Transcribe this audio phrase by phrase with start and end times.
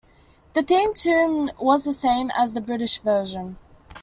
[0.55, 3.57] The theme tune was the same as the British version.